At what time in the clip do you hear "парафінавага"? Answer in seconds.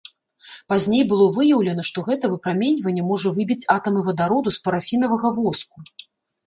4.69-5.27